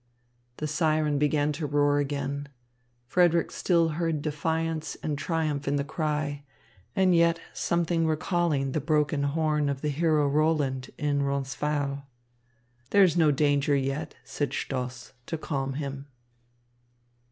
[0.57, 2.49] The siren began to roar again.
[3.05, 6.41] Frederick still heard defiance and triumph in the cry,
[6.95, 11.99] and yet something recalling the broken horn of the hero Roland in Roncesvalles.
[12.89, 16.07] "There is no danger yet," said Stoss to calm him.